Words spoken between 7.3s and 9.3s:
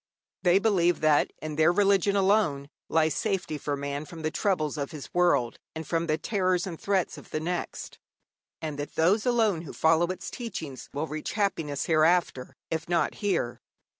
next, and that those